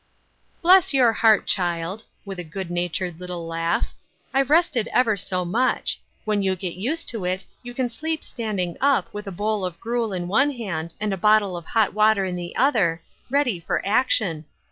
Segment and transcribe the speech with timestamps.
[0.63, 3.93] "Bless your heart, child" (with a good natured little laugh)!
[4.33, 6.01] "I've rested ever so much.
[6.25, 9.79] When you get used to it, you can sleep standing up, with a bowl of
[9.79, 13.75] gruel in one hand, and a bottle of hot water in the other, ready foi
[13.85, 14.45] action.